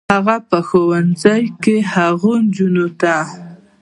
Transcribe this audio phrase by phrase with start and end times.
[0.13, 3.15] هغه به په ښوونځي کې هغو نجونو ته